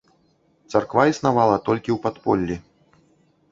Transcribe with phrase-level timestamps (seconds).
[0.73, 2.55] Царква існавала толькі ў падполлі.